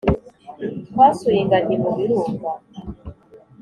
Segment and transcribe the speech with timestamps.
[0.89, 2.51] Twasuye ingagi mubirunga